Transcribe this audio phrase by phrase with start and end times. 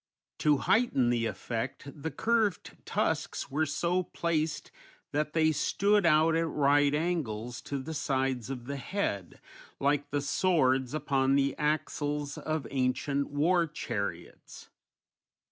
[0.39, 4.71] To heighten the effect, the curved tusks were so placed
[5.11, 9.39] that they stood out at right angles to the sides of the head,
[9.79, 14.69] like the swords upon the axles of ancient war chariots.